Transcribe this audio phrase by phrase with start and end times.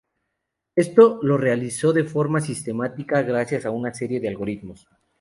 [0.75, 4.87] Esto lo realiza de forma sistemática gracias a una serie de algoritmos.